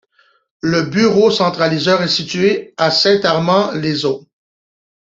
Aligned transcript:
Le 0.61 0.81
bureau 0.89 1.29
centralisateur 1.29 2.01
est 2.01 2.07
situé 2.07 2.73
à 2.75 2.89
Saint-Amand-les-Eaux. 2.89 4.27